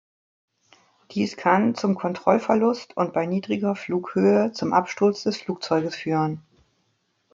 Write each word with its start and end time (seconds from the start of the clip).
Dies 1.11 1.37
kann 1.37 1.75
zum 1.75 1.93
Kontrollverlust 1.93 2.97
und 2.97 3.13
bei 3.13 3.27
niedriger 3.27 3.75
Flughöhe 3.75 4.51
zum 4.51 4.73
Absturz 4.73 5.21
des 5.21 5.37
Flugzeuges 5.37 5.95
führen. 5.95 6.41